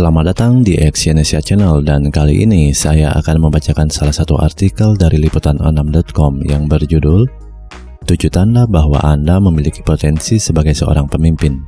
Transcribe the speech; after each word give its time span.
Selamat 0.00 0.32
datang 0.32 0.64
di 0.64 0.80
Exyonesia 0.80 1.44
Channel 1.44 1.84
dan 1.84 2.08
kali 2.08 2.48
ini 2.48 2.72
saya 2.72 3.12
akan 3.20 3.36
membacakan 3.36 3.92
salah 3.92 4.16
satu 4.16 4.40
artikel 4.40 4.96
dari 4.96 5.20
liputan6.com 5.20 6.40
yang 6.48 6.64
berjudul 6.64 7.28
7 8.08 8.32
tanda 8.32 8.64
bahwa 8.64 8.96
Anda 9.04 9.36
memiliki 9.44 9.84
potensi 9.84 10.40
sebagai 10.40 10.72
seorang 10.72 11.04
pemimpin. 11.04 11.60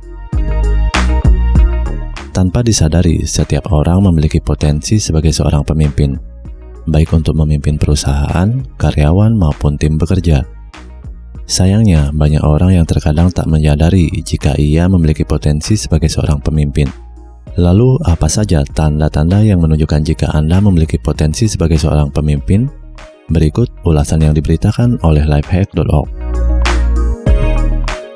Tanpa 2.33 2.65
disadari, 2.65 3.21
setiap 3.21 3.69
orang 3.69 4.01
memiliki 4.09 4.41
potensi 4.41 4.97
sebagai 4.97 5.29
seorang 5.29 5.61
pemimpin, 5.61 6.17
baik 6.89 7.13
untuk 7.13 7.37
memimpin 7.37 7.77
perusahaan, 7.77 8.49
karyawan, 8.81 9.37
maupun 9.37 9.77
tim 9.77 10.01
bekerja. 10.01 10.41
Sayangnya, 11.45 12.09
banyak 12.09 12.41
orang 12.41 12.81
yang 12.81 12.89
terkadang 12.89 13.29
tak 13.29 13.45
menyadari 13.45 14.09
jika 14.25 14.57
ia 14.57 14.89
memiliki 14.89 15.21
potensi 15.21 15.77
sebagai 15.77 16.09
seorang 16.09 16.41
pemimpin 16.41 17.12
Lalu, 17.53 18.01
apa 18.09 18.25
saja 18.25 18.65
tanda-tanda 18.65 19.37
yang 19.45 19.61
menunjukkan 19.61 20.01
jika 20.01 20.33
Anda 20.33 20.57
memiliki 20.57 20.97
potensi 20.97 21.45
sebagai 21.45 21.77
seorang 21.77 22.09
pemimpin? 22.09 22.65
Berikut 23.29 23.69
ulasan 23.85 24.25
yang 24.25 24.33
diberitakan 24.33 24.97
oleh 25.05 25.21
lifehack.org. 25.21 26.09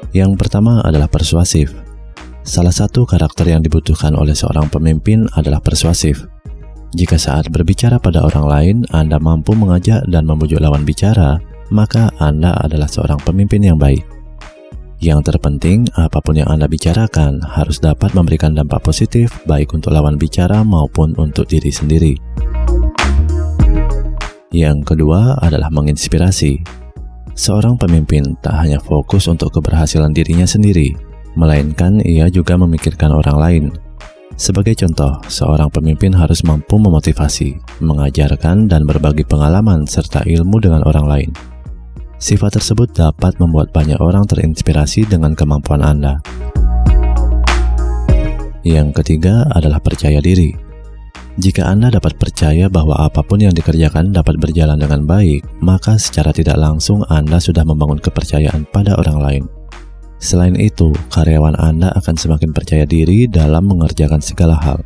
Yang 0.10 0.32
pertama 0.42 0.82
adalah 0.82 1.06
persuasif. 1.06 1.70
Salah 2.42 2.74
satu 2.74 3.06
karakter 3.06 3.46
yang 3.54 3.62
dibutuhkan 3.62 4.18
oleh 4.18 4.34
seorang 4.34 4.74
pemimpin 4.74 5.30
adalah 5.38 5.62
persuasif. 5.62 6.26
Jika 6.98 7.22
saat 7.22 7.54
berbicara 7.54 8.02
pada 8.02 8.26
orang 8.26 8.46
lain 8.50 8.78
Anda 8.90 9.22
mampu 9.22 9.54
mengajak 9.54 10.10
dan 10.10 10.26
membujuk 10.26 10.58
lawan 10.58 10.82
bicara, 10.82 11.38
maka 11.70 12.10
Anda 12.18 12.58
adalah 12.58 12.90
seorang 12.90 13.22
pemimpin 13.22 13.62
yang 13.62 13.78
baik. 13.78 14.17
Yang 14.98 15.30
terpenting, 15.30 15.86
apa 15.94 16.18
pun 16.26 16.34
yang 16.34 16.50
Anda 16.50 16.66
bicarakan 16.66 17.38
harus 17.46 17.78
dapat 17.78 18.18
memberikan 18.18 18.58
dampak 18.58 18.82
positif 18.82 19.30
baik 19.46 19.70
untuk 19.78 19.94
lawan 19.94 20.18
bicara 20.18 20.66
maupun 20.66 21.14
untuk 21.22 21.46
diri 21.46 21.70
sendiri. 21.70 22.18
Yang 24.50 24.78
kedua 24.90 25.38
adalah 25.38 25.70
menginspirasi. 25.70 26.66
Seorang 27.38 27.78
pemimpin 27.78 28.34
tak 28.42 28.58
hanya 28.58 28.82
fokus 28.82 29.30
untuk 29.30 29.54
keberhasilan 29.54 30.10
dirinya 30.18 30.50
sendiri, 30.50 30.98
melainkan 31.38 32.02
ia 32.02 32.26
juga 32.34 32.58
memikirkan 32.58 33.14
orang 33.14 33.38
lain. 33.38 33.66
Sebagai 34.34 34.74
contoh, 34.82 35.22
seorang 35.30 35.70
pemimpin 35.70 36.10
harus 36.10 36.42
mampu 36.42 36.82
memotivasi, 36.82 37.62
mengajarkan, 37.86 38.66
dan 38.66 38.90
berbagi 38.90 39.22
pengalaman 39.30 39.86
serta 39.86 40.26
ilmu 40.26 40.58
dengan 40.58 40.82
orang 40.90 41.06
lain. 41.06 41.30
Sifat 42.18 42.58
tersebut 42.58 42.90
dapat 42.98 43.38
membuat 43.38 43.70
banyak 43.70 44.02
orang 44.02 44.26
terinspirasi 44.26 45.06
dengan 45.06 45.38
kemampuan 45.38 45.86
Anda. 45.86 46.18
Yang 48.66 49.02
ketiga 49.02 49.46
adalah 49.54 49.78
percaya 49.78 50.18
diri. 50.18 50.58
Jika 51.38 51.70
Anda 51.70 51.94
dapat 51.94 52.18
percaya 52.18 52.74
bahwa 52.74 52.98
apa 52.98 53.22
pun 53.22 53.38
yang 53.38 53.54
dikerjakan 53.54 54.10
dapat 54.10 54.42
berjalan 54.42 54.82
dengan 54.82 55.06
baik, 55.06 55.46
maka 55.62 56.02
secara 56.02 56.34
tidak 56.34 56.58
langsung 56.58 57.06
Anda 57.06 57.38
sudah 57.38 57.62
membangun 57.62 58.02
kepercayaan 58.02 58.66
pada 58.74 58.98
orang 58.98 59.18
lain. 59.22 59.44
Selain 60.18 60.58
itu, 60.58 60.90
karyawan 61.14 61.54
Anda 61.62 61.94
akan 61.94 62.18
semakin 62.18 62.50
percaya 62.50 62.90
diri 62.90 63.30
dalam 63.30 63.70
mengerjakan 63.70 64.26
segala 64.26 64.58
hal. 64.58 64.82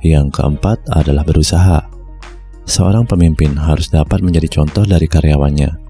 Yang 0.00 0.40
keempat 0.40 0.80
adalah 0.88 1.28
berusaha. 1.28 1.87
Seorang 2.68 3.08
pemimpin 3.08 3.56
harus 3.56 3.88
dapat 3.88 4.20
menjadi 4.20 4.60
contoh 4.60 4.84
dari 4.84 5.08
karyawannya. 5.08 5.88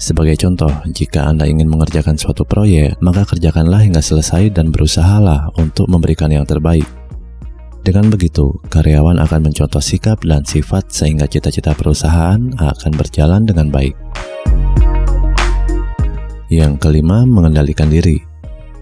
Sebagai 0.00 0.40
contoh, 0.40 0.72
jika 0.88 1.28
Anda 1.28 1.44
ingin 1.44 1.68
mengerjakan 1.68 2.16
suatu 2.16 2.48
proyek, 2.48 2.96
maka 3.04 3.28
kerjakanlah 3.28 3.84
hingga 3.84 4.00
selesai 4.00 4.48
dan 4.56 4.72
berusahalah 4.72 5.52
untuk 5.60 5.84
memberikan 5.84 6.32
yang 6.32 6.48
terbaik. 6.48 6.88
Dengan 7.84 8.08
begitu, 8.08 8.56
karyawan 8.72 9.20
akan 9.20 9.52
mencontoh 9.52 9.84
sikap 9.84 10.24
dan 10.24 10.48
sifat 10.48 10.88
sehingga 10.88 11.28
cita-cita 11.28 11.76
perusahaan 11.76 12.40
akan 12.56 12.92
berjalan 12.96 13.44
dengan 13.44 13.68
baik. 13.68 13.92
Yang 16.48 16.80
kelima, 16.80 17.28
mengendalikan 17.28 17.92
diri. 17.92 18.16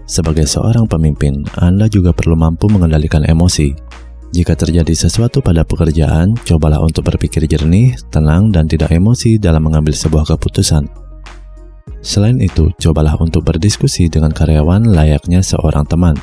Sebagai 0.07 0.47
seorang 0.47 0.87
pemimpin, 0.87 1.43
Anda 1.59 1.91
juga 1.91 2.15
perlu 2.15 2.39
mampu 2.39 2.71
mengendalikan 2.71 3.27
emosi. 3.27 3.92
Jika 4.33 4.57
terjadi 4.57 4.97
sesuatu 4.97 5.45
pada 5.45 5.61
pekerjaan, 5.61 6.33
cobalah 6.41 6.81
untuk 6.81 7.05
berpikir 7.05 7.45
jernih, 7.45 7.93
tenang, 8.09 8.49
dan 8.49 8.65
tidak 8.65 8.89
emosi 8.89 9.37
dalam 9.37 9.69
mengambil 9.69 9.93
sebuah 9.93 10.25
keputusan. 10.25 10.89
Selain 12.01 12.41
itu, 12.41 12.73
cobalah 12.81 13.13
untuk 13.21 13.45
berdiskusi 13.45 14.09
dengan 14.09 14.33
karyawan 14.33 14.89
layaknya 14.89 15.45
seorang 15.45 15.85
teman. 15.85 16.17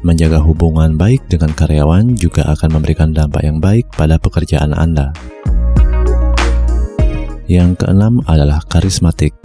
Menjaga 0.00 0.40
hubungan 0.40 0.96
baik 0.96 1.28
dengan 1.28 1.52
karyawan 1.52 2.16
juga 2.16 2.48
akan 2.56 2.80
memberikan 2.80 3.12
dampak 3.12 3.44
yang 3.44 3.60
baik 3.60 3.84
pada 3.92 4.16
pekerjaan 4.16 4.72
Anda. 4.72 5.12
Yang 7.52 7.84
keenam 7.84 8.24
adalah 8.24 8.64
karismatik. 8.64 9.36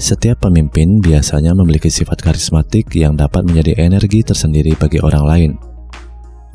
Setiap 0.00 0.48
pemimpin 0.48 1.04
biasanya 1.04 1.52
memiliki 1.52 1.92
sifat 1.92 2.24
karismatik 2.24 2.88
yang 2.96 3.20
dapat 3.20 3.44
menjadi 3.44 3.84
energi 3.84 4.24
tersendiri 4.24 4.72
bagi 4.80 4.96
orang 5.04 5.24
lain. 5.28 5.75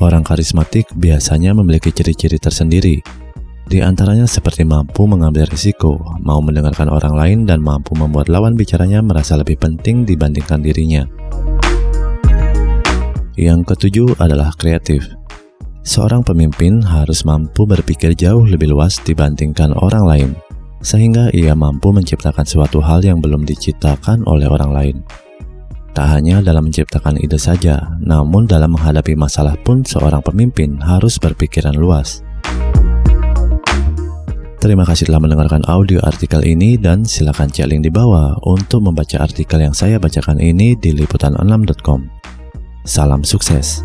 Orang 0.01 0.25
karismatik 0.25 0.89
biasanya 0.97 1.53
memiliki 1.53 1.93
ciri-ciri 1.93 2.41
tersendiri, 2.41 3.05
di 3.69 3.85
antaranya 3.85 4.25
seperti 4.25 4.65
mampu 4.65 5.05
mengambil 5.05 5.45
risiko, 5.45 6.01
mau 6.25 6.41
mendengarkan 6.41 6.89
orang 6.89 7.13
lain, 7.13 7.39
dan 7.45 7.61
mampu 7.61 7.93
membuat 7.93 8.27
lawan 8.27 8.57
bicaranya 8.57 8.99
merasa 8.99 9.37
lebih 9.37 9.61
penting 9.61 10.01
dibandingkan 10.03 10.59
dirinya. 10.59 11.05
Yang 13.37 13.61
ketujuh 13.71 14.17
adalah 14.17 14.51
kreatif. 14.57 15.05
Seorang 15.85 16.25
pemimpin 16.25 16.81
harus 16.81 17.21
mampu 17.21 17.69
berpikir 17.69 18.17
jauh 18.17 18.43
lebih 18.43 18.73
luas 18.73 18.97
dibandingkan 19.05 19.71
orang 19.77 20.03
lain, 20.03 20.29
sehingga 20.81 21.29
ia 21.29 21.53
mampu 21.53 21.93
menciptakan 21.93 22.43
suatu 22.43 22.81
hal 22.81 23.05
yang 23.05 23.21
belum 23.21 23.45
diciptakan 23.45 24.25
oleh 24.25 24.49
orang 24.49 24.71
lain. 24.73 24.97
Tak 25.91 26.07
hanya 26.07 26.39
dalam 26.39 26.71
menciptakan 26.71 27.19
ide 27.19 27.35
saja, 27.35 27.99
namun 27.99 28.47
dalam 28.47 28.79
menghadapi 28.79 29.11
masalah 29.19 29.59
pun 29.59 29.83
seorang 29.83 30.23
pemimpin 30.23 30.79
harus 30.79 31.19
berpikiran 31.19 31.75
luas. 31.75 32.23
Terima 34.61 34.85
kasih 34.85 35.09
telah 35.09 35.19
mendengarkan 35.19 35.65
audio 35.67 35.99
artikel 36.05 36.45
ini 36.45 36.77
dan 36.77 37.01
silakan 37.01 37.49
cek 37.49 37.65
link 37.65 37.81
di 37.81 37.91
bawah 37.91 38.37
untuk 38.45 38.85
membaca 38.85 39.19
artikel 39.19 39.57
yang 39.57 39.73
saya 39.73 39.97
bacakan 39.97 40.37
ini 40.37 40.77
di 40.77 40.93
liputan6.com. 40.95 42.07
Salam 42.85 43.25
sukses. 43.25 43.81